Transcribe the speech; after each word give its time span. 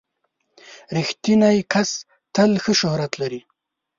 •رښتینی 0.97 1.57
کس 1.73 1.89
تل 2.35 2.51
ښه 2.63 2.73
شهرت 2.81 3.11
لري. 3.21 3.41